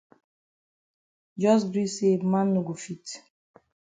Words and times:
Jos 1.43 1.61
gree 1.71 1.93
say 1.95 2.13
man 2.31 2.47
no 2.53 2.61
go 2.67 2.75
fit. 2.83 3.05